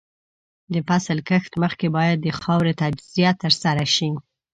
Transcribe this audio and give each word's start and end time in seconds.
د 0.73 0.75
فصل 0.87 1.17
کښت 1.29 1.53
مخکې 1.63 1.87
باید 1.97 2.17
د 2.21 2.27
خاورې 2.39 2.73
تجزیه 2.81 3.31
ترسره 3.41 3.85
شي. 3.95 4.09